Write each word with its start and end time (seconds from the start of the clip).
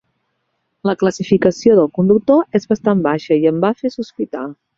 La 0.89 0.95
classificació 1.03 1.75
del 1.81 1.91
conductor 1.99 2.59
és 2.61 2.67
bastant 2.73 3.05
baixa 3.11 3.39
i 3.45 3.47
em 3.53 3.61
va 3.69 3.73
fer 3.85 3.93
sospitar. 3.99 4.49